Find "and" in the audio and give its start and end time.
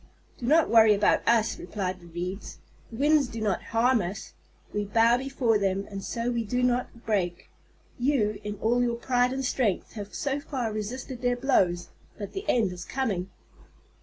5.91-6.03, 9.31-9.45